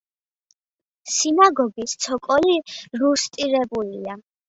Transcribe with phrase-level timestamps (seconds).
[1.17, 2.59] სინაგოგის ცოკოლი
[3.05, 4.23] რუსტირებულია.